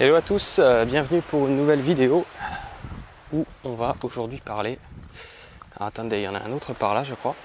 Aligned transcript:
Hello 0.00 0.14
à 0.14 0.22
tous, 0.22 0.58
euh, 0.58 0.86
bienvenue 0.86 1.20
pour 1.20 1.46
une 1.46 1.54
nouvelle 1.54 1.82
vidéo 1.82 2.24
où 3.30 3.44
on 3.62 3.74
va 3.74 3.94
aujourd'hui 4.02 4.40
parler. 4.40 4.78
Alors, 5.76 5.88
attendez, 5.88 6.16
il 6.16 6.22
y 6.22 6.28
en 6.28 6.34
a 6.34 6.40
un 6.40 6.50
autre 6.52 6.72
par 6.72 6.94
là, 6.94 7.04
je 7.04 7.14
crois. 7.14 7.36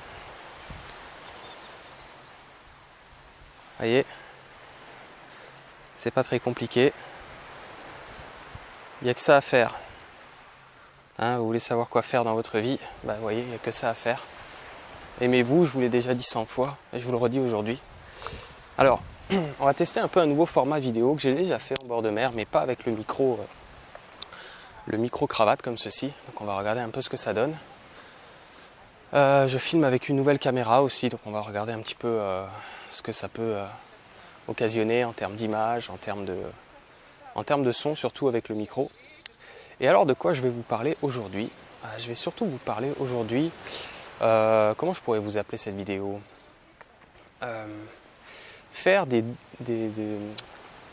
Voyez, 3.79 4.05
c'est 5.97 6.10
pas 6.10 6.24
très 6.24 6.39
compliqué. 6.39 6.93
Il 9.02 9.05
n'y 9.05 9.11
a 9.11 9.14
que 9.14 9.19
ça 9.19 9.36
à 9.36 9.41
faire. 9.41 9.75
Hein, 11.19 11.39
vous 11.39 11.46
voulez 11.47 11.60
savoir 11.60 11.89
quoi 11.89 12.02
faire 12.02 12.24
dans 12.24 12.33
votre 12.33 12.60
vie? 12.60 12.79
Bah, 13.04 13.16
vous 13.16 13.24
voyez, 13.24 13.41
il 13.41 13.50
n'y 13.50 13.55
a 13.55 13.60
que 13.60 13.71
ça 13.71 13.89
à 13.89 13.93
faire. 13.93 14.24
Aimez-vous, 15.19 15.66
je 15.66 15.71
vous 15.74 15.82
l'ai 15.82 15.89
déjà 15.89 16.14
dit 16.14 16.24
100 16.24 16.46
fois 16.46 16.77
et 16.93 17.00
je 17.00 17.05
vous 17.05 17.11
le 17.11 17.18
redis 17.18 17.41
aujourd'hui. 17.41 17.82
Alors, 18.77 19.04
on 19.30 19.66
va 19.66 19.74
tester 19.74 20.00
un 20.00 20.08
peu 20.08 20.22
un 20.22 20.26
nouveau 20.26 20.46
format 20.46 20.80
vidéo 20.80 21.14
que 21.16 21.22
j'ai 21.22 21.34
déjà 21.34 21.60
fait 21.60 21.76
en 21.84 21.86
bord 21.86 22.02
de 22.02 22.10
mer, 22.10 22.32
mais 22.34 22.46
pas 22.46 22.62
avec 22.62 22.86
le 22.86 22.94
micro, 22.94 23.34
euh, 23.34 24.36
le 24.86 24.98
micro 24.98 25.28
cravate 25.28 25.62
comme 25.62 25.78
ceci. 25.78 26.14
Donc 26.28 26.40
on 26.40 26.46
va 26.46 26.58
regarder 26.58 26.80
un 26.80 26.90
peu 26.90 27.02
ce 27.02 27.10
que 27.10 27.18
ça 27.18 27.34
donne. 27.34 27.58
Euh, 29.14 29.48
je 29.48 29.58
filme 29.58 29.84
avec 29.84 30.08
une 30.08 30.16
nouvelle 30.16 30.40
caméra 30.40 30.82
aussi, 30.82 31.10
donc 31.10 31.20
on 31.26 31.32
va 31.32 31.42
regarder 31.42 31.74
un 31.74 31.80
petit 31.80 31.96
peu 31.96 32.08
euh, 32.08 32.45
ce 32.90 33.02
que 33.02 33.12
ça 33.12 33.28
peut 33.28 33.58
occasionner 34.47 35.03
en 35.03 35.11
termes 35.11 35.36
d'image, 35.36 35.89
en 35.89 35.97
termes 35.97 36.23
de, 36.23 36.38
en 37.36 37.44
termes 37.44 37.64
de 37.64 37.72
son, 37.73 37.95
surtout 37.95 38.30
avec 38.30 38.47
le 38.47 38.56
micro. 38.56 38.89
Et 39.81 39.89
alors 39.89 40.06
de 40.06 40.14
quoi 40.14 40.34
je 40.34 40.41
vais 40.41 40.50
vous 40.50 40.62
parler 40.62 40.95
aujourd'hui? 41.02 41.52
Je 41.97 42.08
vais 42.08 42.16
surtout 42.16 42.45
vous 42.45 42.58
parler 42.58 42.91
aujourd'hui. 43.00 43.52
comment 44.19 44.94
je 44.94 45.02
pourrais 45.02 45.19
vous 45.19 45.38
appeler 45.38 45.58
cette 45.58 45.75
vidéo? 45.75 46.22
Faire 48.78 49.08
des, 49.08 49.23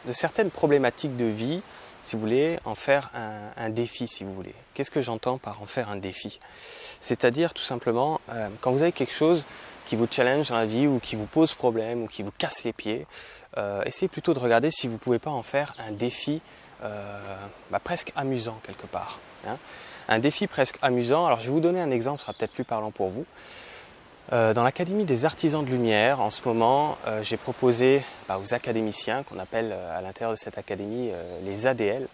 de 0.06 0.12
certaines 0.12 0.50
problématiques 0.50 1.16
de 1.16 1.26
vie, 1.26 1.62
si 2.02 2.16
vous 2.16 2.20
voulez, 2.20 2.58
en 2.64 2.74
faire 2.74 3.10
un, 3.14 3.70
défi, 3.70 4.08
si 4.08 4.24
vous 4.24 4.34
voulez. 4.34 4.54
Qu'est-ce 4.74 4.90
que 4.90 5.00
j'entends 5.00 5.38
par 5.38 5.62
en 5.62 5.66
faire 5.66 5.90
un 5.90 5.96
défi? 5.96 6.40
C'est-à-dire 7.00 7.54
tout 7.54 7.62
simplement, 7.62 8.20
euh, 8.30 8.48
quand 8.60 8.72
vous 8.72 8.82
avez 8.82 8.92
quelque 8.92 9.12
chose 9.12 9.44
qui 9.86 9.96
vous 9.96 10.06
challenge 10.10 10.48
dans 10.48 10.56
la 10.56 10.66
vie 10.66 10.86
ou 10.86 10.98
qui 10.98 11.16
vous 11.16 11.26
pose 11.26 11.54
problème 11.54 12.02
ou 12.02 12.06
qui 12.06 12.22
vous 12.22 12.32
casse 12.36 12.64
les 12.64 12.72
pieds, 12.72 13.06
euh, 13.56 13.82
essayez 13.84 14.08
plutôt 14.08 14.34
de 14.34 14.38
regarder 14.38 14.70
si 14.70 14.86
vous 14.86 14.94
ne 14.94 14.98
pouvez 14.98 15.18
pas 15.18 15.30
en 15.30 15.42
faire 15.42 15.74
un 15.78 15.92
défi 15.92 16.40
euh, 16.82 17.36
bah, 17.70 17.80
presque 17.82 18.12
amusant 18.16 18.58
quelque 18.62 18.86
part. 18.86 19.18
Hein. 19.46 19.58
Un 20.08 20.18
défi 20.18 20.46
presque 20.46 20.76
amusant. 20.82 21.26
Alors 21.26 21.40
je 21.40 21.46
vais 21.46 21.52
vous 21.52 21.60
donner 21.60 21.80
un 21.80 21.90
exemple, 21.90 22.18
ce 22.18 22.26
sera 22.26 22.34
peut-être 22.34 22.52
plus 22.52 22.64
parlant 22.64 22.90
pour 22.90 23.10
vous. 23.10 23.24
Euh, 24.32 24.54
dans 24.54 24.62
l'Académie 24.62 25.04
des 25.04 25.26
artisans 25.26 25.62
de 25.62 25.70
lumière, 25.70 26.20
en 26.20 26.30
ce 26.30 26.40
moment, 26.46 26.96
euh, 27.06 27.22
j'ai 27.22 27.36
proposé 27.36 28.02
bah, 28.26 28.40
aux 28.42 28.54
académiciens, 28.54 29.22
qu'on 29.22 29.38
appelle 29.38 29.72
euh, 29.72 29.98
à 29.98 30.00
l'intérieur 30.00 30.32
de 30.32 30.38
cette 30.38 30.56
académie 30.56 31.12
les 31.42 31.66
ADL. 31.66 32.08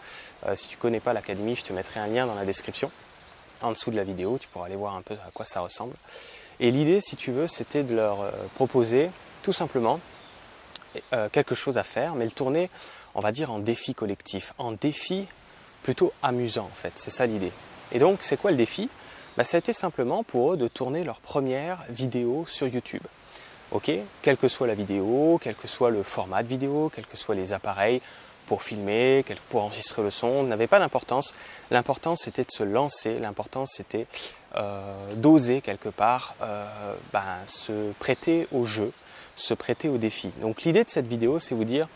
si 0.55 0.66
tu 0.66 0.77
ne 0.77 0.81
connais 0.81 1.00
pas 1.00 1.12
l'académie, 1.12 1.55
je 1.55 1.62
te 1.62 1.72
mettrai 1.72 2.00
un 2.00 2.08
lien 2.08 2.27
dans 2.27 2.34
la 2.34 2.44
description, 2.44 2.91
en 3.62 3.70
dessous 3.70 3.92
de 3.92 3.97
la 3.97 4.05
vidéo, 4.05 4.38
tu 4.38 4.48
pourras 4.48 4.66
aller 4.66 4.77
voir 4.77 4.97
un 4.97 5.03
peu 5.03 5.14
à 5.14 5.31
quoi 5.33 5.47
ça 5.47 5.61
ressemble. 5.61 5.94
Et 6.58 6.70
l'idée, 6.70 7.00
si 7.00 7.14
tu 7.16 7.31
veux, 7.31 7.47
c'était 7.47 7.84
de 7.84 7.94
leur 7.94 8.31
proposer 8.56 9.11
tout 9.42 9.53
simplement 9.53 10.00
quelque 11.33 11.55
chose 11.55 11.78
à 11.78 11.83
faire, 11.83 12.14
mais 12.14 12.25
le 12.25 12.31
tourner, 12.33 12.70
on 13.14 13.20
va 13.20 13.33
dire, 13.33 13.50
en 13.50 13.58
défi 13.58 13.94
collectif, 13.94 14.53
en 14.59 14.72
défi 14.72 15.28
plutôt 15.82 16.12
amusant 16.22 16.69
en 16.70 16.75
fait, 16.75 16.93
c'est 16.97 17.10
ça 17.10 17.26
l'idée. 17.26 17.53
Et 17.93 17.99
donc, 17.99 18.19
c'est 18.22 18.37
quoi 18.37 18.50
le 18.50 18.56
défi? 18.56 18.88
Bah, 19.37 19.45
ça 19.45 19.57
a 19.57 19.59
été 19.59 19.73
simplement 19.73 20.23
pour 20.23 20.53
eux 20.53 20.57
de 20.57 20.69
tourner 20.69 21.05
leur 21.05 21.21
première 21.21 21.85
vidéo 21.89 22.45
sur 22.49 22.67
YouTube. 22.67 23.03
Ok, 23.71 23.91
quelle 24.23 24.37
que 24.37 24.49
soit 24.49 24.67
la 24.67 24.75
vidéo, 24.75 25.39
quel 25.41 25.55
que 25.55 25.69
soit 25.69 25.91
le 25.91 26.03
format 26.03 26.43
de 26.43 26.49
vidéo, 26.49 26.91
quels 26.95 27.07
que 27.07 27.17
soient 27.17 27.37
les 27.37 27.53
appareils 27.53 28.01
pour 28.47 28.65
filmer, 28.65 29.25
pour 29.49 29.63
enregistrer 29.63 30.03
le 30.03 30.11
son, 30.11 30.43
n'avait 30.43 30.67
pas 30.67 30.81
d'importance. 30.81 31.37
L'important 31.71 32.17
c'était 32.17 32.43
de 32.43 32.51
se 32.51 32.65
lancer, 32.65 33.17
l'important 33.21 33.65
c'était 33.65 34.09
euh, 34.57 35.15
d'oser 35.15 35.61
quelque 35.61 35.89
part 35.89 36.35
euh, 36.43 36.67
ben, 37.12 37.23
se 37.47 37.93
prêter 38.01 38.49
au 38.51 38.67
jeu, 38.67 38.91
se 39.37 39.55
prêter 39.55 39.89
au 39.89 39.99
défi. 39.99 40.33
Donc 40.41 40.62
l'idée 40.62 40.83
de 40.83 40.91
cette 40.91 41.07
vidéo 41.07 41.39
c'est 41.39 41.55
vous 41.55 41.65
dire, 41.65 41.87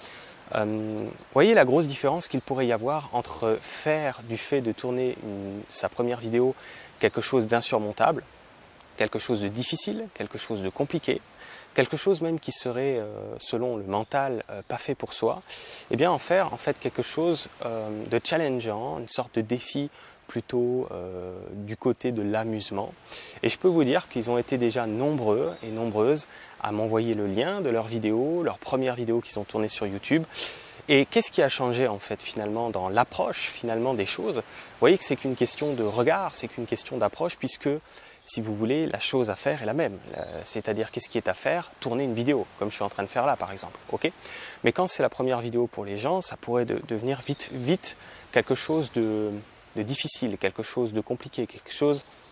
euh, 0.54 1.08
voyez 1.32 1.54
la 1.54 1.64
grosse 1.64 1.88
différence 1.88 2.28
qu'il 2.28 2.40
pourrait 2.40 2.68
y 2.68 2.72
avoir 2.72 3.10
entre 3.12 3.58
faire 3.60 4.20
du 4.28 4.36
fait 4.36 4.60
de 4.60 4.70
tourner 4.70 5.16
sa 5.70 5.88
première 5.88 6.20
vidéo 6.20 6.54
quelque 7.04 7.20
chose 7.20 7.46
d'insurmontable, 7.46 8.22
quelque 8.96 9.18
chose 9.18 9.42
de 9.42 9.48
difficile, 9.48 10.06
quelque 10.14 10.38
chose 10.38 10.62
de 10.62 10.70
compliqué, 10.70 11.20
quelque 11.74 11.98
chose 11.98 12.22
même 12.22 12.40
qui 12.40 12.50
serait, 12.50 12.96
euh, 12.96 13.36
selon 13.38 13.76
le 13.76 13.82
mental, 13.82 14.42
euh, 14.48 14.62
pas 14.66 14.78
fait 14.78 14.94
pour 14.94 15.12
soi, 15.12 15.42
eh 15.90 15.98
bien 15.98 16.10
en 16.10 16.16
faire 16.16 16.54
en 16.54 16.56
fait 16.56 16.78
quelque 16.78 17.02
chose 17.02 17.48
euh, 17.66 17.90
de 18.10 18.18
challengeant, 18.24 19.00
une 19.00 19.08
sorte 19.08 19.34
de 19.34 19.42
défi 19.42 19.90
plutôt 20.26 20.88
du 21.52 21.76
côté 21.76 22.10
de 22.10 22.22
l'amusement. 22.22 22.94
Et 23.42 23.50
je 23.50 23.58
peux 23.58 23.68
vous 23.68 23.84
dire 23.84 24.08
qu'ils 24.08 24.30
ont 24.30 24.38
été 24.38 24.56
déjà 24.56 24.86
nombreux 24.86 25.52
et 25.62 25.70
nombreuses 25.70 26.26
à 26.62 26.72
m'envoyer 26.72 27.12
le 27.12 27.26
lien 27.26 27.60
de 27.60 27.68
leurs 27.68 27.86
vidéos, 27.86 28.42
leurs 28.42 28.56
premières 28.56 28.94
vidéos 28.94 29.20
qu'ils 29.20 29.38
ont 29.38 29.44
tournées 29.44 29.68
sur 29.68 29.86
YouTube, 29.86 30.24
et 30.88 31.06
qu'est-ce 31.06 31.30
qui 31.30 31.42
a 31.42 31.48
changé 31.48 31.88
en 31.88 31.98
fait 31.98 32.22
finalement 32.22 32.70
dans 32.70 32.88
l'approche 32.88 33.48
finalement 33.48 33.94
des 33.94 34.06
choses? 34.06 34.36
Vous 34.36 34.80
voyez 34.80 34.98
que 34.98 35.04
c'est 35.04 35.16
qu'une 35.16 35.34
question 35.34 35.74
de 35.74 35.82
regard, 35.82 36.34
c'est 36.34 36.48
qu'une 36.48 36.66
question 36.66 36.98
d'approche 36.98 37.36
puisque 37.36 37.68
si 38.24 38.40
vous 38.40 38.54
voulez, 38.54 38.86
la 38.86 39.00
chose 39.00 39.28
à 39.28 39.36
faire 39.36 39.62
est 39.62 39.66
la 39.66 39.74
même. 39.74 39.98
C'est-à-dire 40.44 40.90
qu'est-ce 40.90 41.10
qui 41.10 41.18
est 41.18 41.28
à 41.28 41.34
faire? 41.34 41.70
Tourner 41.80 42.04
une 42.04 42.14
vidéo, 42.14 42.46
comme 42.58 42.70
je 42.70 42.74
suis 42.74 42.84
en 42.84 42.88
train 42.88 43.02
de 43.02 43.08
faire 43.08 43.26
là 43.26 43.36
par 43.36 43.52
exemple. 43.52 43.78
ok? 43.92 44.10
Mais 44.64 44.72
quand 44.72 44.86
c'est 44.86 45.02
la 45.02 45.10
première 45.10 45.40
vidéo 45.40 45.66
pour 45.66 45.84
les 45.84 45.98
gens, 45.98 46.20
ça 46.22 46.36
pourrait 46.36 46.64
devenir 46.64 47.20
vite, 47.20 47.50
vite 47.52 47.96
quelque 48.32 48.54
chose 48.54 48.90
de, 48.92 49.30
difficile, 49.76 50.38
quelque 50.38 50.62
chose 50.62 50.92
de 50.92 51.00
compliqué, 51.00 51.46
quelque 51.46 51.72
chose 51.72 52.04
euh, 52.04 52.23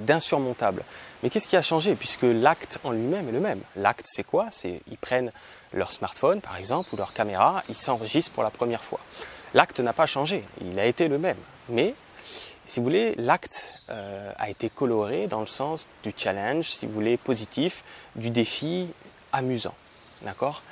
d'insurmontable. 0.00 0.84
Mais 1.22 1.30
qu'est-ce 1.30 1.48
qui 1.48 1.56
a 1.56 1.62
changé 1.62 1.94
Puisque 1.94 2.22
l'acte 2.22 2.78
en 2.84 2.90
lui-même 2.90 3.28
est 3.28 3.32
le 3.32 3.40
même? 3.40 3.60
L'acte, 3.76 4.06
c'est 4.08 4.24
quoi? 4.24 4.46
C'est 4.50 4.80
ils 4.90 4.98
prennent 4.98 5.32
leur 5.72 5.92
smartphone, 5.92 6.40
par 6.40 6.56
exemple, 6.56 6.94
ou 6.94 6.96
leur 6.96 7.12
caméra, 7.12 7.62
ils 7.68 7.74
s'enregistrent 7.74 8.32
pour 8.32 8.42
la 8.42 8.50
première 8.50 8.82
fois. 8.82 9.00
L'acte 9.54 9.80
n'a 9.80 9.92
pas 9.92 10.06
changé, 10.06 10.44
il 10.60 10.78
a 10.78 10.86
été 10.86 11.08
le 11.08 11.18
même. 11.18 11.36
Mais, 11.68 11.94
si 12.66 12.80
vous 12.80 12.84
voulez, 12.84 13.14
l'acte 13.16 13.74
euh, 13.90 14.32
a 14.38 14.48
été 14.48 14.70
coloré 14.70 15.26
dans 15.26 15.40
le 15.40 15.46
sens 15.46 15.88
du 16.02 16.12
challenge, 16.16 16.70
si 16.70 16.86
vous 16.86 16.92
voulez, 16.92 17.16
positif, 17.16 17.84
du 18.16 18.30
défi 18.30 18.88
amusant. 19.32 19.74
D'accord? 20.22 20.62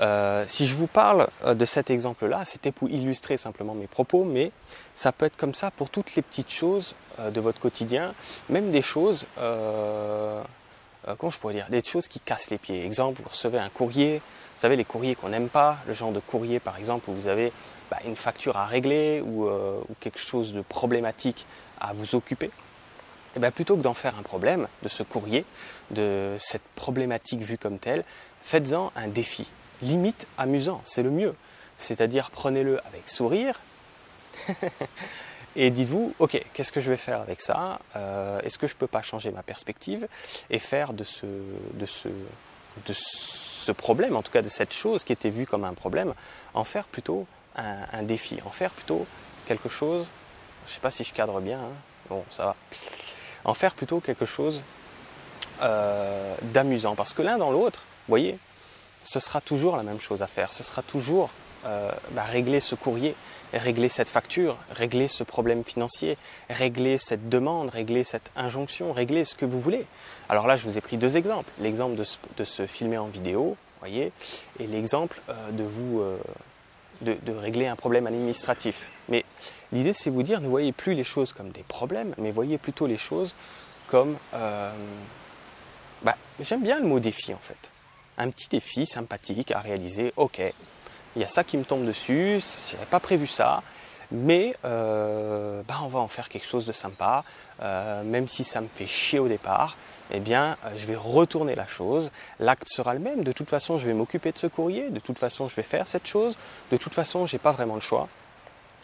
Euh, 0.00 0.44
si 0.48 0.66
je 0.66 0.74
vous 0.74 0.86
parle 0.86 1.28
euh, 1.44 1.54
de 1.54 1.64
cet 1.66 1.90
exemple-là, 1.90 2.44
c'était 2.46 2.72
pour 2.72 2.88
illustrer 2.88 3.36
simplement 3.36 3.74
mes 3.74 3.86
propos, 3.86 4.24
mais 4.24 4.50
ça 4.94 5.12
peut 5.12 5.26
être 5.26 5.36
comme 5.36 5.54
ça 5.54 5.70
pour 5.70 5.90
toutes 5.90 6.14
les 6.14 6.22
petites 6.22 6.50
choses 6.50 6.94
euh, 7.18 7.30
de 7.30 7.40
votre 7.40 7.60
quotidien, 7.60 8.14
même 8.48 8.70
des 8.70 8.82
choses, 8.82 9.26
comment 9.36 11.30
je 11.30 11.38
pourrais 11.38 11.54
dire, 11.54 11.66
des 11.68 11.84
choses 11.84 12.08
qui 12.08 12.20
cassent 12.20 12.50
les 12.50 12.58
pieds. 12.58 12.84
Exemple, 12.84 13.20
vous 13.22 13.28
recevez 13.28 13.58
un 13.58 13.68
courrier, 13.68 14.18
vous 14.18 14.60
savez 14.60 14.76
les 14.76 14.84
courriers 14.84 15.14
qu'on 15.14 15.28
n'aime 15.28 15.50
pas, 15.50 15.78
le 15.86 15.92
genre 15.92 16.12
de 16.12 16.20
courrier 16.20 16.60
par 16.60 16.78
exemple 16.78 17.10
où 17.10 17.14
vous 17.14 17.26
avez 17.26 17.52
bah, 17.90 17.98
une 18.06 18.16
facture 18.16 18.56
à 18.56 18.66
régler 18.66 19.20
ou, 19.20 19.50
quelque 20.00 20.18
chose 20.18 20.54
de 20.54 20.62
problématique 20.62 21.46
à 21.78 21.92
vous 21.92 22.14
occuper. 22.14 22.46
Et 22.46 23.34
eh 23.36 23.40
bien 23.40 23.52
plutôt 23.52 23.76
que 23.76 23.82
d'en 23.82 23.94
faire 23.94 24.18
un 24.18 24.22
problème 24.22 24.66
de 24.82 24.88
ce 24.88 25.04
courrier, 25.04 25.44
de 25.92 26.36
cette 26.40 26.64
problématique 26.74 27.42
vue 27.42 27.58
comme 27.58 27.78
telle, 27.78 28.02
faites-en 28.40 28.90
un 28.96 29.06
défi 29.06 29.48
limite 29.82 30.26
amusant, 30.38 30.80
c'est 30.84 31.02
le 31.02 31.10
mieux. 31.10 31.34
C'est-à-dire 31.78 32.30
prenez-le 32.30 32.78
avec 32.86 33.08
sourire 33.08 33.58
et 35.56 35.70
dites-vous, 35.70 36.14
ok, 36.18 36.44
qu'est-ce 36.52 36.72
que 36.72 36.80
je 36.80 36.90
vais 36.90 36.96
faire 36.96 37.20
avec 37.20 37.40
ça? 37.40 37.80
Euh, 37.96 38.40
Est-ce 38.40 38.58
que 38.58 38.66
je 38.66 38.74
ne 38.74 38.78
peux 38.78 38.86
pas 38.86 39.02
changer 39.02 39.30
ma 39.30 39.42
perspective 39.42 40.06
et 40.50 40.58
faire 40.58 40.92
de 40.92 41.04
ce, 41.04 41.32
problème, 43.72 44.16
en 44.16 44.22
tout 44.22 44.32
cas 44.32 44.42
de 44.42 44.48
cette 44.48 44.72
chose 44.72 45.04
qui 45.04 45.12
était 45.12 45.30
vue 45.30 45.46
comme 45.46 45.64
un 45.64 45.74
problème, 45.74 46.14
en 46.54 46.64
faire 46.64 46.84
plutôt 46.84 47.26
un, 47.56 48.02
défi, 48.02 48.38
en 48.44 48.50
faire 48.50 48.70
plutôt 48.70 49.06
quelque 49.46 49.68
chose, 49.68 50.06
je 50.66 50.70
ne 50.70 50.74
sais 50.74 50.80
pas 50.80 50.90
si 50.90 51.02
je 51.02 51.12
cadre 51.12 51.40
bien, 51.40 51.60
hein. 51.60 51.72
bon 52.08 52.24
ça 52.30 52.44
va, 52.44 52.56
en 53.44 53.54
faire 53.54 53.74
plutôt 53.74 54.00
quelque 54.00 54.26
chose 54.26 54.62
euh, 55.62 56.34
d'amusant. 56.42 56.94
Parce 56.94 57.14
que 57.14 57.22
l'un 57.22 57.38
dans 57.38 57.50
l'autre, 57.50 57.84
vous 57.88 58.12
voyez, 58.12 58.38
ce 59.04 59.20
sera 59.20 59.40
toujours 59.40 59.76
la 59.76 59.82
même 59.82 60.00
chose 60.00 60.22
à 60.22 60.26
faire. 60.26 60.52
Ce 60.52 60.62
sera 60.62 60.82
toujours 60.82 61.30
euh, 61.66 61.90
bah, 62.12 62.24
régler 62.24 62.60
ce 62.60 62.74
courrier, 62.74 63.14
régler 63.52 63.90
cette 63.90 64.08
facture, 64.08 64.56
régler 64.70 65.08
ce 65.08 65.24
problème 65.24 65.62
financier, 65.64 66.16
régler 66.48 66.96
cette 66.96 67.28
demande, 67.28 67.68
régler 67.68 68.02
cette 68.04 68.30
injonction, 68.34 68.92
régler 68.92 69.24
ce 69.24 69.34
que 69.34 69.44
vous 69.44 69.60
voulez. 69.60 69.86
Alors 70.28 70.46
là, 70.46 70.56
je 70.56 70.64
vous 70.64 70.78
ai 70.78 70.80
pris 70.80 70.96
deux 70.96 71.16
exemples. 71.16 71.50
L'exemple 71.58 71.96
de, 71.96 72.44
se 72.44 72.66
filmer 72.66 72.96
en 72.96 73.08
vidéo, 73.08 73.56
voyez, 73.80 74.12
et 74.58 74.66
l'exemple 74.66 75.20
euh, 75.28 75.52
de 75.52 75.64
vous 75.64 76.00
euh, 76.00 76.18
de, 77.02 77.32
régler 77.32 77.66
un 77.66 77.76
problème 77.76 78.06
administratif. 78.06 78.90
Mais 79.08 79.24
l'idée, 79.72 79.92
c'est 79.92 80.10
vous 80.10 80.22
dire, 80.22 80.40
ne 80.40 80.48
voyez 80.48 80.72
plus 80.72 80.94
les 80.94 81.04
choses 81.04 81.32
comme 81.32 81.50
des 81.50 81.62
problèmes, 81.62 82.14
mais 82.16 82.30
voyez 82.30 82.58
plutôt 82.58 82.86
les 82.86 82.98
choses 82.98 83.34
comme... 83.88 84.16
Bah, 86.02 86.16
j'aime 86.40 86.62
bien 86.62 86.80
le 86.80 86.86
mot 86.86 86.98
défi 86.98 87.34
en 87.34 87.38
fait 87.38 87.70
un 88.18 88.30
petit 88.30 88.48
défi 88.48 88.86
sympathique 88.86 89.50
à 89.50 89.60
réaliser. 89.60 90.12
Ok, 90.16 90.40
il 91.16 91.22
y 91.22 91.24
a 91.24 91.28
ça 91.28 91.44
qui 91.44 91.56
me 91.56 91.64
tombe 91.64 91.84
dessus, 91.84 92.40
je 92.68 92.74
n'avais 92.74 92.86
pas 92.86 93.00
prévu 93.00 93.26
ça, 93.26 93.62
mais 94.12 94.56
euh, 94.64 95.62
bah, 95.66 95.78
on 95.82 95.88
va 95.88 96.00
en 96.00 96.08
faire 96.08 96.28
quelque 96.28 96.46
chose 96.46 96.66
de 96.66 96.72
sympa, 96.72 97.24
euh, 97.62 98.02
même 98.02 98.28
si 98.28 98.44
ça 98.44 98.60
me 98.60 98.68
fait 98.72 98.86
chier 98.86 99.18
au 99.18 99.28
départ, 99.28 99.76
eh 100.10 100.20
bien 100.20 100.56
euh, 100.64 100.70
je 100.76 100.86
vais 100.86 100.96
retourner 100.96 101.54
la 101.54 101.66
chose, 101.66 102.10
l'acte 102.38 102.68
sera 102.68 102.94
le 102.94 103.00
même, 103.00 103.24
de 103.24 103.32
toute 103.32 103.48
façon 103.48 103.78
je 103.78 103.86
vais 103.86 103.94
m'occuper 103.94 104.32
de 104.32 104.38
ce 104.38 104.46
courrier, 104.46 104.90
de 104.90 105.00
toute 105.00 105.18
façon 105.18 105.48
je 105.48 105.56
vais 105.56 105.62
faire 105.62 105.86
cette 105.86 106.06
chose, 106.06 106.36
de 106.70 106.76
toute 106.76 106.94
façon 106.94 107.26
je 107.26 107.36
n'ai 107.36 107.40
pas 107.40 107.52
vraiment 107.52 107.74
le 107.74 107.80
choix. 107.80 108.08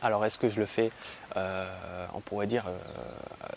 Alors 0.06 0.24
est-ce 0.24 0.38
que 0.38 0.48
je 0.48 0.60
le 0.60 0.66
fais, 0.66 0.90
on 2.14 2.20
pourrait 2.20 2.46
dire, 2.46 2.64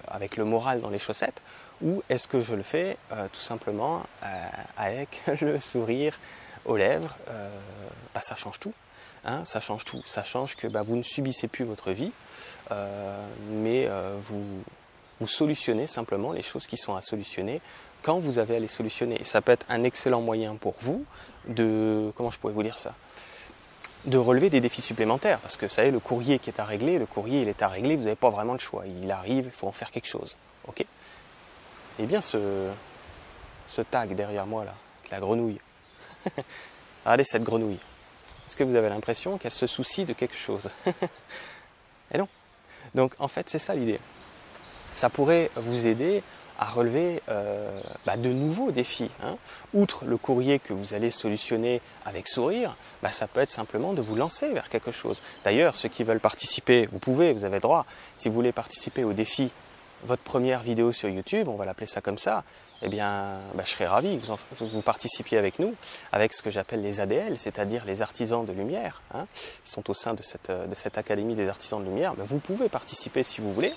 avec 0.08 0.36
le 0.36 0.46
moral 0.46 0.82
dans 0.82 0.90
les 0.90 1.00
chaussettes, 1.00 1.42
ou 1.82 2.04
est-ce 2.10 2.28
que 2.28 2.42
je 2.42 2.54
le 2.54 2.64
fais 2.64 2.98
tout 3.32 3.40
simplement 3.40 4.04
avec 4.78 5.22
le 5.42 5.60
sourire 5.60 6.18
aux 6.66 6.78
lèvres 6.78 7.16
bah, 8.14 8.22
Ça 8.22 8.36
change 8.36 8.60
tout. 8.60 8.74
Hein, 9.26 9.44
ça 9.46 9.60
change 9.60 9.86
tout. 9.86 10.02
Ça 10.06 10.24
change 10.24 10.56
que 10.56 10.68
bah, 10.68 10.82
vous 10.82 10.96
ne 10.96 11.04
subissez 11.04 11.48
plus 11.48 11.66
votre 11.66 11.92
vie, 11.92 12.12
euh, 12.72 13.28
mais 13.50 13.86
euh, 13.88 14.16
vous, 14.22 14.44
vous 15.20 15.28
solutionnez 15.28 15.88
simplement 15.88 16.32
les 16.32 16.42
choses 16.42 16.68
qui 16.68 16.78
sont 16.78 16.96
à 16.96 17.02
solutionner 17.02 17.62
quand 18.02 18.20
vous 18.20 18.40
avez 18.40 18.56
à 18.56 18.60
les 18.60 18.68
solutionner. 18.68 19.20
Et 19.20 19.26
ça 19.26 19.42
peut 19.42 19.52
être 19.52 19.66
un 19.70 19.84
excellent 19.84 20.22
moyen 20.22 20.56
pour 20.56 20.76
vous 20.80 21.06
de, 21.48 22.12
comment 22.16 22.32
je 22.32 22.40
pourrais 22.40 22.54
vous 22.54 22.64
dire 22.64 22.80
ça? 22.80 22.96
De 24.06 24.18
relever 24.18 24.50
des 24.50 24.62
défis 24.62 24.82
supplémentaires. 24.82 25.40
Parce 25.40 25.58
que 25.58 25.66
vous 25.66 25.72
savez, 25.72 25.92
le 25.92 26.00
courrier 26.00 26.40
qui 26.40 26.50
est 26.50 26.60
à 26.60 26.66
régler, 26.66 27.00
le 27.00 27.06
courrier 27.06 27.42
il 27.42 27.48
est 27.48 27.62
à 27.62 27.68
régler, 27.68 27.96
vous 27.96 28.04
n'avez 28.04 28.16
pas 28.16 28.30
vraiment 28.30 28.54
le 28.54 28.60
choix. 28.60 28.86
Il 28.86 29.12
arrive, 29.12 29.46
il 29.46 29.52
faut 29.52 29.68
en 29.68 29.72
faire 29.72 29.92
quelque 29.92 30.08
chose. 30.08 30.38
Ok? 30.68 30.86
Eh 32.00 32.06
bien, 32.06 32.22
ce, 32.22 32.70
tag 33.92 34.16
derrière 34.16 34.46
moi 34.46 34.66
là, 34.66 34.76
la 35.12 35.20
grenouille. 35.20 35.60
Regardez 37.06 37.24
cette 37.24 37.44
grenouille. 37.44 37.80
Est-ce 38.46 38.56
que 38.56 38.64
vous 38.64 38.76
avez 38.76 38.90
l'impression 38.90 39.38
qu'elle 39.38 39.54
se 39.54 39.68
soucie 39.68 40.06
de 40.06 40.14
quelque 40.14 40.36
chose? 40.36 40.70
Et 42.12 42.18
non. 42.18 42.28
Donc 42.96 43.14
en 43.20 43.28
fait, 43.28 43.50
c'est 43.50 43.60
ça 43.60 43.76
l'idée. 43.76 44.00
Ça 44.94 45.10
pourrait 45.10 45.52
vous 45.56 45.86
aider 45.86 46.24
à 46.60 46.66
relever 46.66 47.22
euh, 47.30 47.82
bah, 48.06 48.18
de 48.18 48.30
nouveaux 48.30 48.72
défis. 48.72 49.10
Hein. 49.24 49.38
Outre 49.74 50.04
le 50.06 50.18
courrier 50.18 50.60
que 50.60 50.74
vous 50.74 50.94
allez 50.94 51.10
solutionner 51.10 51.82
avec 52.06 52.28
sourire, 52.28 52.76
bah, 53.02 53.12
ça 53.12 53.28
peut 53.28 53.40
être 53.40 53.50
simplement 53.50 53.94
de 53.94 54.02
vous 54.02 54.16
lancer 54.16 54.50
vers 54.50 54.68
quelque 54.68 54.92
chose. 54.92 55.22
D'ailleurs, 55.46 55.76
ceux 55.76 55.88
qui 55.88 56.04
veulent 56.04 56.20
participer, 56.20 56.86
vous 56.92 57.00
pouvez, 57.00 57.32
vous 57.32 57.46
avez 57.46 57.62
droit. 57.62 57.86
Si 58.18 58.28
vous 58.28 58.36
voulez 58.36 58.52
participer 58.52 59.06
au 59.06 59.14
défi 59.14 59.52
votre 60.04 60.22
première 60.22 60.62
vidéo 60.62 60.92
sur 60.92 61.10
YouTube, 61.10 61.48
on 61.48 61.56
va 61.56 61.66
l'appeler 61.66 61.88
ça 61.88 62.02
comme 62.02 62.18
ça, 62.18 62.44
eh 62.82 62.90
bien, 62.90 63.40
bah, 63.54 63.64
je 63.66 63.72
serais 63.72 63.88
ravi 63.88 64.18
que 64.18 64.24
vous, 64.64 64.82
participiez 64.82 65.38
avec 65.38 65.60
nous, 65.60 65.76
avec 66.12 66.34
ce 66.34 66.42
que 66.42 66.52
j'appelle 66.52 66.82
les 66.82 67.00
ADL, 67.00 67.38
c'est-à-dire 67.38 67.86
les 67.86 68.02
artisans 68.02 68.46
de 68.46 68.52
lumière, 68.52 69.02
hein, 69.14 69.28
qui 69.64 69.72
sont 69.72 69.90
au 69.90 69.94
sein 69.94 70.14
de 70.14 70.24
cette, 70.24 70.52
de 70.52 70.76
cette 70.76 70.98
Académie 70.98 71.36
des 71.36 71.48
artisans 71.48 71.80
de 71.82 71.86
lumière. 71.86 72.16
Vous 72.18 72.40
pouvez 72.40 72.70
participer 72.70 73.24
si 73.24 73.42
vous 73.42 73.54
voulez, 73.54 73.74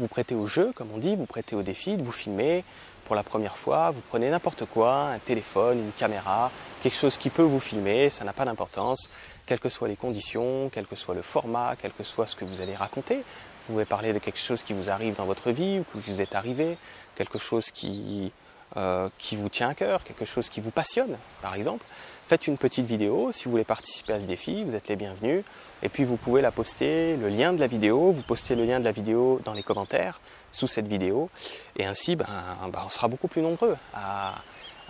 vous 0.00 0.08
prêtez 0.08 0.34
au 0.34 0.46
jeu, 0.46 0.72
comme 0.74 0.88
on 0.92 0.98
dit, 0.98 1.14
vous 1.14 1.26
prêtez 1.26 1.54
au 1.54 1.62
défi 1.62 1.96
de 1.96 2.02
vous 2.02 2.12
filmer 2.12 2.64
pour 3.06 3.16
la 3.16 3.22
première 3.22 3.56
fois, 3.56 3.90
vous 3.90 4.02
prenez 4.08 4.30
n'importe 4.30 4.64
quoi, 4.66 5.08
un 5.08 5.18
téléphone, 5.18 5.78
une 5.78 5.92
caméra, 5.92 6.50
quelque 6.80 6.96
chose 6.96 7.16
qui 7.16 7.28
peut 7.28 7.42
vous 7.42 7.58
filmer, 7.58 8.08
ça 8.08 8.24
n'a 8.24 8.32
pas 8.32 8.44
d'importance, 8.44 9.08
quelles 9.46 9.58
que 9.58 9.68
soient 9.68 9.88
les 9.88 9.96
conditions, 9.96 10.70
quel 10.72 10.86
que 10.86 10.96
soit 10.96 11.14
le 11.14 11.22
format, 11.22 11.74
quel 11.76 11.92
que 11.92 12.04
soit 12.04 12.26
ce 12.26 12.36
que 12.36 12.44
vous 12.44 12.60
allez 12.60 12.76
raconter. 12.76 13.16
Vous 13.16 13.74
pouvez 13.74 13.84
parler 13.84 14.12
de 14.12 14.18
quelque 14.18 14.38
chose 14.38 14.62
qui 14.62 14.72
vous 14.72 14.90
arrive 14.90 15.16
dans 15.16 15.24
votre 15.24 15.50
vie 15.50 15.80
ou 15.80 15.84
qui 15.92 16.10
vous 16.10 16.20
est 16.20 16.34
arrivé, 16.34 16.78
quelque 17.16 17.38
chose 17.38 17.70
qui, 17.70 18.32
euh, 18.76 19.08
qui 19.18 19.36
vous 19.36 19.48
tient 19.48 19.68
à 19.68 19.74
cœur, 19.74 20.04
quelque 20.04 20.24
chose 20.24 20.48
qui 20.48 20.60
vous 20.60 20.70
passionne, 20.70 21.18
par 21.42 21.54
exemple. 21.54 21.84
Faites 22.26 22.46
une 22.46 22.58
petite 22.58 22.86
vidéo. 22.86 23.32
Si 23.32 23.44
vous 23.44 23.50
voulez 23.50 23.64
participer 23.64 24.12
à 24.12 24.20
ce 24.20 24.26
défi, 24.26 24.62
vous 24.62 24.76
êtes 24.76 24.86
les 24.86 24.94
bienvenus. 24.94 25.42
Et 25.82 25.88
puis 25.88 26.04
vous 26.04 26.16
pouvez 26.16 26.40
la 26.42 26.52
poster, 26.52 27.16
le 27.16 27.28
lien 27.28 27.52
de 27.52 27.58
la 27.58 27.66
vidéo. 27.66 28.12
Vous 28.12 28.22
postez 28.22 28.54
le 28.54 28.64
lien 28.64 28.78
de 28.78 28.84
la 28.84 28.92
vidéo 28.92 29.40
dans 29.44 29.52
les 29.52 29.64
commentaires 29.64 30.20
sous 30.52 30.68
cette 30.68 30.86
vidéo. 30.86 31.28
Et 31.76 31.86
ainsi, 31.86 32.14
ben, 32.14 32.26
ben 32.72 32.82
on 32.86 32.90
sera 32.90 33.08
beaucoup 33.08 33.26
plus 33.26 33.42
nombreux 33.42 33.76
à, 33.92 34.36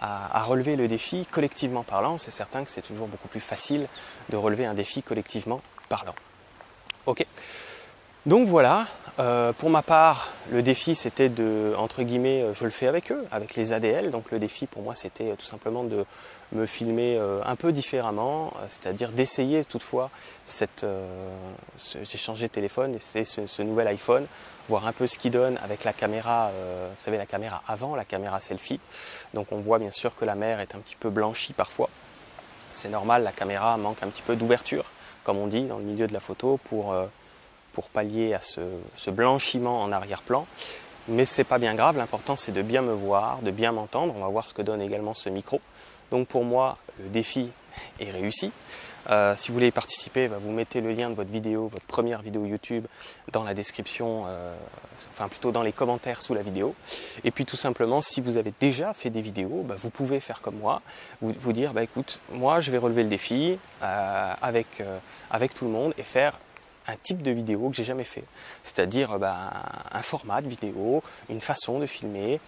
à, 0.00 0.42
relever 0.44 0.76
le 0.76 0.88
défi 0.88 1.26
collectivement 1.30 1.82
parlant. 1.82 2.18
C'est 2.18 2.30
certain 2.30 2.64
que 2.64 2.70
c'est 2.70 2.82
toujours 2.82 3.08
beaucoup 3.08 3.28
plus 3.28 3.40
facile 3.40 3.88
de 4.30 4.36
relever 4.36 4.66
un 4.66 4.74
défi 4.74 5.02
collectivement 5.02 5.60
parlant. 5.88 6.14
Ok. 7.06 7.24
Donc 8.26 8.46
voilà, 8.48 8.86
euh, 9.18 9.54
pour 9.54 9.70
ma 9.70 9.80
part, 9.80 10.28
le 10.50 10.62
défi 10.62 10.94
c'était 10.94 11.30
de, 11.30 11.72
entre 11.78 12.02
guillemets, 12.02 12.42
euh, 12.42 12.52
je 12.52 12.64
le 12.64 12.70
fais 12.70 12.86
avec 12.86 13.10
eux, 13.10 13.24
avec 13.30 13.54
les 13.54 13.72
ADL. 13.72 14.10
Donc 14.10 14.30
le 14.30 14.38
défi 14.38 14.66
pour 14.66 14.82
moi 14.82 14.94
c'était 14.94 15.30
euh, 15.30 15.36
tout 15.36 15.46
simplement 15.46 15.84
de 15.84 16.04
me 16.52 16.66
filmer 16.66 17.16
un 17.46 17.54
peu 17.54 17.70
différemment, 17.70 18.52
c'est-à-dire 18.68 19.12
d'essayer 19.12 19.64
toutefois 19.64 20.10
cette. 20.46 20.84
J'ai 22.02 22.18
changé 22.18 22.48
de 22.48 22.52
téléphone 22.52 22.96
et 22.96 23.24
ce, 23.24 23.62
nouvel 23.62 23.86
iPhone, 23.86 24.26
voir 24.68 24.84
un 24.88 24.92
peu 24.92 25.06
ce 25.06 25.16
qu'il 25.16 25.30
donne 25.30 25.58
avec 25.62 25.84
la 25.84 25.92
caméra, 25.92 26.50
vous 26.50 27.00
savez, 27.00 27.18
la 27.18 27.26
caméra 27.26 27.62
avant, 27.68 27.94
la 27.94 28.04
caméra 28.04 28.40
selfie. 28.40 28.80
Donc 29.32 29.52
on 29.52 29.60
voit 29.60 29.78
bien 29.78 29.92
sûr 29.92 30.16
que 30.16 30.24
la 30.24 30.34
mer 30.34 30.58
est 30.58 30.74
un 30.74 30.80
petit 30.80 30.96
peu 30.96 31.08
blanchie 31.08 31.52
parfois. 31.52 31.88
C'est 32.72 32.88
normal, 32.88 33.22
la 33.22 33.30
caméra 33.30 33.76
manque 33.76 34.02
un 34.02 34.08
petit 34.08 34.22
peu 34.22 34.34
d'ouverture, 34.34 34.86
comme 35.22 35.38
on 35.38 35.46
dit 35.46 35.62
dans 35.62 35.78
le 35.78 35.84
milieu 35.84 36.08
de 36.08 36.12
la 36.12 36.20
photo, 36.20 36.58
pour 36.64 36.92
pour 37.72 37.88
pallier 37.88 38.34
à 38.34 38.40
ce, 38.40 39.10
blanchiment 39.10 39.82
en 39.82 39.92
arrière-plan. 39.92 40.46
Mais 41.08 41.24
c'est 41.24 41.44
pas 41.44 41.58
bien 41.58 41.74
grave, 41.74 41.96
l'important 41.96 42.36
c'est 42.36 42.52
de 42.52 42.62
bien 42.62 42.82
me 42.82 42.92
voir, 42.92 43.38
de 43.42 43.50
bien 43.50 43.72
m'entendre. 43.72 44.14
On 44.16 44.20
va 44.20 44.28
voir 44.28 44.46
ce 44.46 44.54
que 44.54 44.62
donne 44.62 44.82
également 44.82 45.14
ce 45.14 45.28
micro. 45.28 45.60
Donc 46.10 46.28
pour 46.28 46.44
moi, 46.44 46.78
le 46.98 47.08
défi 47.08 47.48
est 48.00 48.10
réussi. 48.10 48.52
Euh, 49.08 49.34
si 49.36 49.48
vous 49.48 49.54
voulez 49.54 49.68
y 49.68 49.72
participer, 49.72 50.28
bah, 50.28 50.36
vous 50.40 50.50
mettez 50.50 50.80
le 50.80 50.92
lien 50.92 51.10
de 51.10 51.14
votre 51.14 51.30
vidéo, 51.30 51.68
votre 51.68 51.86
première 51.86 52.22
vidéo 52.22 52.44
YouTube, 52.44 52.86
dans 53.32 53.44
la 53.44 53.54
description, 53.54 54.24
euh, 54.26 54.54
enfin 55.12 55.28
plutôt 55.28 55.52
dans 55.52 55.62
les 55.62 55.72
commentaires 55.72 56.22
sous 56.22 56.34
la 56.34 56.42
vidéo. 56.42 56.74
Et 57.24 57.30
puis 57.30 57.44
tout 57.44 57.56
simplement, 57.56 58.02
si 58.02 58.20
vous 58.20 58.36
avez 58.36 58.52
déjà 58.60 58.92
fait 58.92 59.10
des 59.10 59.22
vidéos, 59.22 59.64
bah, 59.64 59.74
vous 59.78 59.90
pouvez 59.90 60.20
faire 60.20 60.40
comme 60.40 60.56
moi, 60.56 60.82
vous, 61.22 61.52
dire, 61.52 61.72
bah, 61.72 61.82
écoute, 61.82 62.20
moi 62.32 62.60
je 62.60 62.70
vais 62.70 62.78
relever 62.78 63.02
le 63.02 63.08
défi 63.08 63.58
euh, 63.82 64.34
avec 64.42 65.54
tout 65.54 65.64
le 65.64 65.70
monde 65.70 65.94
et 65.96 66.02
faire 66.02 66.38
un 66.86 66.96
type 66.96 67.22
de 67.22 67.30
vidéo 67.30 67.70
que 67.70 67.76
j'ai 67.76 67.84
jamais 67.84 68.04
fait. 68.04 68.24
C'est-à-dire 68.62 69.18
bah, 69.18 69.50
un 69.92 70.02
format 70.02 70.40
de 70.40 70.48
vidéo, 70.48 71.02
une 71.28 71.40
façon 71.40 71.78
de 71.78 71.86
filmer, 71.86 72.40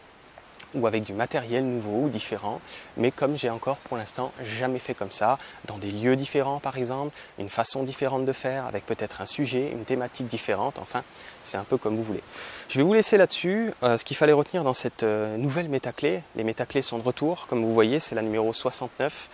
ou 0.74 0.86
avec 0.86 1.04
du 1.04 1.12
matériel 1.12 1.64
nouveau 1.64 2.04
ou 2.04 2.08
différent, 2.08 2.60
mais 2.96 3.10
comme 3.10 3.36
j'ai 3.36 3.50
encore 3.50 3.76
pour 3.78 3.96
l'instant 3.96 4.32
jamais 4.42 4.78
fait 4.78 4.94
comme 4.94 5.12
ça, 5.12 5.38
dans 5.66 5.78
des 5.78 5.90
lieux 5.90 6.16
différents 6.16 6.60
par 6.60 6.76
exemple, 6.76 7.16
une 7.38 7.48
façon 7.48 7.82
différente 7.82 8.24
de 8.24 8.32
faire, 8.32 8.66
avec 8.66 8.86
peut-être 8.86 9.20
un 9.20 9.26
sujet, 9.26 9.70
une 9.70 9.84
thématique 9.84 10.28
différente, 10.28 10.78
enfin, 10.78 11.02
c'est 11.42 11.56
un 11.56 11.64
peu 11.64 11.76
comme 11.76 11.96
vous 11.96 12.02
voulez. 12.02 12.22
Je 12.68 12.78
vais 12.78 12.84
vous 12.84 12.94
laisser 12.94 13.16
là-dessus. 13.16 13.72
Euh, 13.82 13.98
ce 13.98 14.04
qu'il 14.04 14.16
fallait 14.16 14.32
retenir 14.32 14.64
dans 14.64 14.72
cette 14.72 15.02
euh, 15.02 15.36
nouvelle 15.36 15.68
métaclé, 15.68 16.22
les 16.36 16.44
métaclés 16.44 16.82
sont 16.82 16.98
de 16.98 17.02
retour, 17.04 17.46
comme 17.48 17.62
vous 17.62 17.72
voyez, 17.72 18.00
c'est 18.00 18.14
la 18.14 18.22
numéro 18.22 18.52
69. 18.52 19.28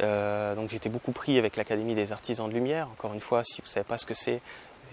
Euh, 0.00 0.54
donc 0.54 0.70
j'étais 0.70 0.88
beaucoup 0.88 1.12
pris 1.12 1.38
avec 1.38 1.56
l'Académie 1.56 1.94
des 1.94 2.12
artisans 2.12 2.48
de 2.48 2.54
lumière. 2.54 2.88
Encore 2.92 3.14
une 3.14 3.20
fois, 3.20 3.42
si 3.44 3.60
vous 3.60 3.68
ne 3.68 3.72
savez 3.72 3.84
pas 3.84 3.98
ce 3.98 4.06
que 4.06 4.14
c'est, 4.14 4.40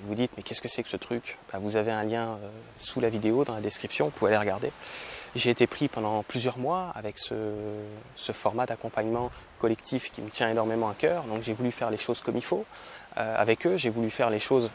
vous 0.04 0.16
dites 0.16 0.32
mais 0.36 0.44
qu'est-ce 0.44 0.62
que 0.62 0.68
c'est 0.68 0.84
que 0.84 0.90
ce 0.90 0.98
truc? 0.98 1.38
Bah, 1.52 1.60
Vous 1.62 1.78
avez 1.78 1.92
un 1.92 2.04
lien 2.04 2.38
sous 2.78 3.00
la 3.00 3.10
vidéo, 3.10 3.46
dans 3.46 3.54
la 3.54 3.62
description, 3.62 4.06
vous 4.06 4.12
pouvez 4.12 4.32
aller 4.32 4.40
regarder. 4.40 4.72
J'ai 5.36 5.50
été 5.50 5.68
pris 5.68 5.90
pendant 5.90 6.24
plusieurs 6.24 6.58
mois 6.58 6.94
avec 6.96 7.20
ce, 7.20 7.34
format 8.32 8.66
d'accompagnement 8.66 9.32
collectif 9.60 10.10
qui 10.10 10.22
me 10.22 10.30
tient 10.30 10.50
énormément 10.50 10.90
à 10.90 10.94
cœur. 10.94 11.24
Donc 11.26 11.44
j'ai 11.44 11.52
voulu 11.52 11.72
faire 11.72 11.92
les 11.92 11.98
choses 11.98 12.22
comme 12.22 12.38
il 12.38 12.44
faut. 12.44 12.64
Euh, 13.18 13.36
avec 13.38 13.68
eux, 13.68 13.76
j'ai 13.76 13.90
voulu 13.90 14.10
faire 14.10 14.30
les 14.30 14.40
choses, 14.40 14.72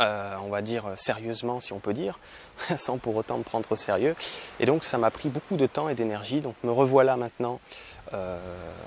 euh, 0.00 0.34
on 0.44 0.48
va 0.48 0.62
dire, 0.62 0.86
sérieusement, 0.96 1.60
si 1.60 1.72
on 1.72 1.78
peut 1.78 1.94
dire, 1.94 2.18
sans 2.76 2.98
pour 2.98 3.14
autant 3.14 3.38
me 3.38 3.44
prendre 3.44 3.70
au 3.70 3.76
sérieux. 3.76 4.16
Et 4.58 4.66
donc 4.66 4.82
ça 4.82 4.98
m'a 4.98 5.12
pris 5.12 5.28
beaucoup 5.28 5.56
de 5.56 5.66
temps 5.66 5.88
et 5.88 5.94
d'énergie. 5.94 6.40
Donc 6.40 6.56
me 6.64 6.72
revoilà 6.72 7.16
maintenant, 7.16 7.60
euh, 8.14 8.40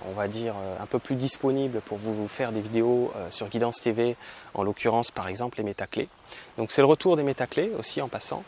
on 0.10 0.12
va 0.12 0.27
dire, 0.27 0.55
un 0.82 0.86
peu 0.88 1.00
plus 1.00 1.15
disponible 1.15 1.79
pour 1.86 1.98
vous 1.98 2.27
faire 2.27 2.51
des 2.51 2.60
vidéos 2.60 3.13
sur 3.29 3.48
Guidance 3.48 3.77
TV, 3.77 4.17
en 4.53 4.63
l'occurrence 4.63 5.10
par 5.10 5.29
exemple 5.29 5.58
les 5.58 5.63
métaclés. 5.63 6.10
Donc 6.58 6.74
c'est 6.74 6.82
le 6.82 6.88
retour 6.88 7.15
des 7.15 7.24
métaclés 7.24 7.72
aussi 7.79 8.01
en 8.01 8.10
passant. 8.10 8.44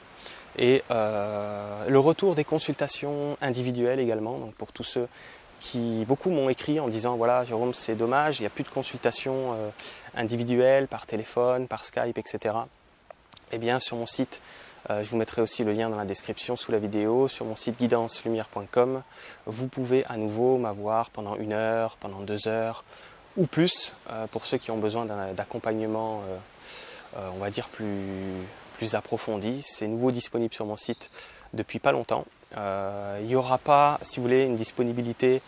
Et 0.57 0.83
euh, 0.89 1.87
le 1.87 1.99
retour 1.99 2.35
des 2.35 2.43
consultations 2.43 3.37
individuelles 3.41 3.99
également, 3.99 4.39
donc 4.39 4.55
pour 4.55 4.71
tous 4.71 4.83
ceux 4.83 5.07
qui, 5.59 6.03
beaucoup 6.05 6.29
m'ont 6.29 6.49
écrit 6.49 6.79
en 6.79 6.87
disant 6.87 7.15
voilà 7.15 7.45
Jérôme 7.45 7.73
c'est 7.73 7.95
dommage, 7.95 8.39
il 8.39 8.43
n'y 8.43 8.47
a 8.47 8.49
plus 8.49 8.63
de 8.63 8.69
consultations 8.69 9.53
euh, 9.53 9.69
individuelles 10.15 10.87
par 10.87 11.05
téléphone, 11.05 11.67
par 11.67 11.83
Skype, 11.83 12.17
etc. 12.17 12.55
Eh 13.51 13.59
bien 13.59 13.79
sur 13.79 13.97
mon 13.97 14.07
site, 14.07 14.41
euh, 14.89 15.03
je 15.03 15.09
vous 15.09 15.17
mettrai 15.17 15.43
aussi 15.43 15.63
le 15.63 15.73
lien 15.73 15.89
dans 15.89 15.97
la 15.97 16.05
description 16.05 16.55
sous 16.55 16.71
la 16.71 16.79
vidéo, 16.79 17.27
sur 17.27 17.45
mon 17.45 17.55
site 17.55 17.77
guidancelumière.com, 17.77 19.03
vous 19.45 19.67
pouvez 19.67 20.05
à 20.05 20.17
nouveau 20.17 20.57
m'avoir 20.57 21.11
pendant 21.11 21.35
une 21.35 21.53
heure, 21.53 21.97
pendant 21.97 22.21
deux 22.21 22.47
heures 22.47 22.83
ou 23.35 23.45
plus, 23.45 23.93
pour 24.31 24.47
ceux 24.47 24.57
qui 24.57 24.71
ont 24.71 24.79
besoin 24.79 25.05
d'accompagnement, 25.35 26.23
on 27.15 27.37
va 27.37 27.51
dire 27.51 27.69
plus 27.69 28.47
plus 28.77 28.95
approfondie. 28.95 29.61
C'est 29.63 29.87
nouveau 29.87 30.11
disponible 30.11 30.53
sur 30.53 30.65
mon 30.65 30.77
site 30.77 31.09
depuis 31.53 31.79
pas 31.79 31.91
longtemps. 31.91 32.25
Euh, 32.55 33.17
il 33.21 33.27
n'y 33.27 33.35
aura 33.35 33.57
pas, 33.57 33.99
si 34.03 34.17
vous 34.17 34.23
voulez, 34.23 34.45
une 34.45 34.55
disponibilité 34.55 35.41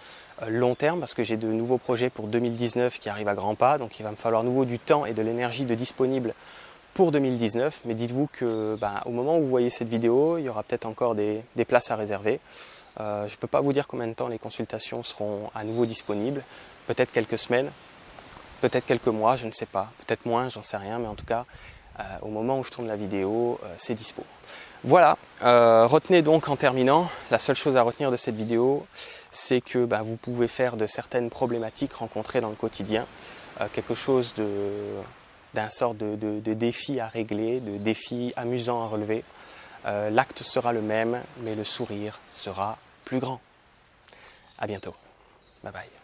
long 0.48 0.76
terme 0.76 1.00
parce 1.00 1.14
que 1.14 1.24
j'ai 1.24 1.38
de 1.38 1.48
nouveaux 1.48 1.78
projets 1.78 2.10
pour 2.10 2.28
2019 2.28 3.00
qui 3.00 3.10
arrivent 3.10 3.28
à 3.28 3.36
grands 3.36 3.56
pas. 3.56 3.78
Donc 3.78 4.00
il 4.00 4.04
va 4.04 4.12
me 4.12 4.16
falloir 4.16 4.44
nouveau 4.44 4.66
du 4.66 4.80
temps 4.80 5.06
et 5.06 5.14
de 5.14 5.22
l'énergie 5.22 5.66
de 5.66 5.76
disponible 5.76 6.34
pour 6.94 7.12
2019. 7.12 7.82
Mais 7.86 7.94
dites-vous 7.94 8.28
que 8.32 8.78
bah, 8.80 9.04
au 9.06 9.12
moment 9.12 9.38
où 9.38 9.42
vous 9.42 9.50
voyez 9.50 9.70
cette 9.70 9.90
vidéo, 9.90 10.38
il 10.38 10.44
y 10.44 10.50
aura 10.50 10.64
peut-être 10.64 10.86
encore 10.86 11.16
des, 11.16 11.44
places 11.68 11.92
à 11.92 11.96
réserver. 11.96 12.40
Euh, 13.00 13.28
je 13.28 13.34
ne 13.34 13.38
peux 13.38 13.48
pas 13.48 13.62
vous 13.62 13.74
dire 13.74 13.88
combien 13.88 14.08
de 14.08 14.14
temps 14.14 14.28
les 14.28 14.40
consultations 14.40 15.04
seront 15.04 15.50
à 15.54 15.64
nouveau 15.64 15.86
disponibles. 15.86 16.44
Peut-être 16.88 17.12
quelques 17.12 17.38
semaines, 17.38 17.72
peut-être 18.62 18.86
quelques 18.86 19.08
mois, 19.08 19.36
je 19.36 19.46
ne 19.46 19.52
sais 19.52 19.68
pas. 19.68 19.92
Peut-être 20.06 20.26
moins, 20.26 20.50
j'en 20.50 20.64
sais 20.64 20.78
rien. 20.78 21.00
Mais 21.00 21.08
en 21.08 21.16
tout 21.16 21.26
cas, 21.26 21.42
euh, 21.42 21.44
au 22.22 22.28
moment 22.28 22.60
où 22.60 22.64
je 22.64 22.70
tourne 22.70 22.88
la 22.88 22.96
vidéo, 22.96 23.60
euh, 23.64 23.74
c'est 23.78 23.94
dispo. 23.94 24.24
Voilà, 24.84 25.18
retenez 25.42 26.22
donc 26.22 26.48
en 26.48 26.56
terminant, 26.56 27.10
la 27.32 27.40
seule 27.40 27.58
chose 27.58 27.76
à 27.76 27.82
retenir 27.82 28.12
de 28.12 28.16
cette 28.16 28.36
vidéo, 28.36 28.88
c'est 29.30 29.60
que 29.60 29.84
bah, 29.84 30.04
vous 30.04 30.16
pouvez 30.16 30.48
faire 30.48 30.78
de 30.78 30.88
certaines 30.88 31.30
problématiques 31.30 31.94
rencontrées 31.94 32.40
dans 32.40 32.50
le 32.50 32.56
quotidien 32.56 33.06
quelque 33.74 33.94
chose 33.94 34.34
d'un 35.54 35.70
sort 35.70 35.96
de, 35.96 36.16
de, 36.16 36.54
défi 36.54 37.02
à 37.02 37.08
régler, 37.10 37.60
de 37.60 37.76
défi 37.76 38.32
amusant 38.38 38.82
à 38.82 38.88
relever. 38.88 39.26
L'acte 39.84 40.44
sera 40.44 40.72
le 40.72 40.82
même, 40.82 41.22
mais 41.42 41.56
le 41.56 41.66
sourire 41.66 42.22
sera 42.32 42.78
plus 43.04 43.20
grand. 43.20 43.42
À 44.60 44.66
bientôt. 44.66 44.96
Bye 45.62 45.74
bye. 45.74 45.99